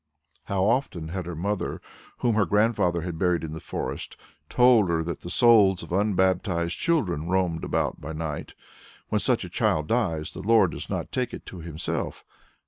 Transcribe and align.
How 0.45 0.63
often 0.65 1.09
had 1.09 1.27
her 1.27 1.35
mother, 1.35 1.79
whom 2.21 2.33
her 2.33 2.47
Grandfather 2.47 3.01
had 3.01 3.19
buried 3.19 3.43
in 3.43 3.53
the 3.53 3.59
forest, 3.59 4.17
told 4.49 4.89
her 4.89 5.03
that 5.03 5.21
the 5.21 5.29
souls 5.29 5.83
of 5.83 5.93
unbaptized 5.93 6.79
children 6.79 7.27
roamed 7.27 7.63
about 7.63 8.01
by 8.01 8.11
night. 8.13 8.55
When 9.09 9.19
such 9.19 9.45
a 9.45 9.47
child 9.49 9.89
dies, 9.89 10.33
the 10.33 10.41
Lord 10.41 10.71
does 10.71 10.89
not 10.89 11.11
take 11.11 11.35
it 11.35 11.45
to 11.45 11.59
Himself. 11.59 12.25